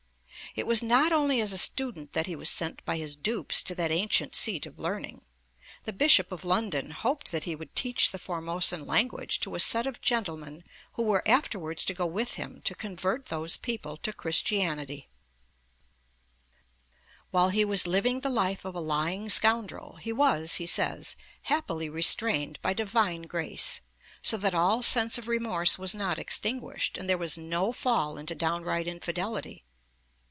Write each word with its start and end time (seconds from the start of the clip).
It 0.53 0.67
was 0.67 0.83
not 0.83 1.13
only 1.13 1.39
as 1.39 1.53
a 1.53 1.57
student 1.57 2.11
that 2.11 2.27
he 2.27 2.35
was 2.35 2.49
sent 2.49 2.83
by 2.83 2.97
his 2.97 3.15
dupes 3.15 3.63
to 3.63 3.73
that 3.75 3.89
ancient 3.89 4.35
seat 4.35 4.65
of 4.65 4.77
learning; 4.77 5.21
the 5.85 5.93
Bishop 5.93 6.29
of 6.29 6.43
London 6.43 6.89
hoped 6.91 7.31
that 7.31 7.45
he 7.45 7.55
would 7.55 7.73
'teach 7.73 8.11
the 8.11 8.19
Formosan 8.19 8.85
language 8.85 9.39
to 9.41 9.55
a 9.55 9.61
set 9.61 9.87
of 9.87 10.01
gentlemen 10.01 10.65
who 10.93 11.03
were 11.03 11.25
afterwards 11.25 11.85
to 11.85 11.93
go 11.93 12.05
with 12.05 12.33
him 12.33 12.61
to 12.63 12.75
convert 12.75 13.27
those 13.27 13.55
people 13.55 13.95
to 13.97 14.11
Christianity' 14.11 15.07
(p. 15.07 15.07
161). 17.29 17.29
While 17.31 17.49
he 17.51 17.63
was 17.63 17.87
living 17.87 18.19
the 18.19 18.29
life 18.29 18.65
of 18.65 18.75
a 18.75 18.81
lying 18.81 19.29
scoundrel, 19.29 19.95
he 20.01 20.11
was, 20.11 20.55
he 20.55 20.65
says 20.65 21.15
(p. 21.47 21.53
192), 21.53 21.53
'happily 21.53 21.89
restrained 21.89 22.59
by 22.61 22.73
Divine 22.73 23.21
Grace,' 23.21 23.79
so 24.21 24.35
that 24.35 24.53
'all 24.53 24.83
sense 24.83 25.17
of 25.17 25.29
remorse 25.29 25.79
was 25.79 25.95
not 25.95 26.19
extinguished,' 26.19 26.97
and 26.97 27.07
there 27.09 27.17
was 27.17 27.37
no 27.37 27.71
fall 27.71 28.17
into 28.17 28.35
'downright 28.35 28.89
infidelity.' 28.89 29.63